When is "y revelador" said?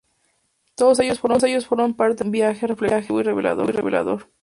3.19-4.25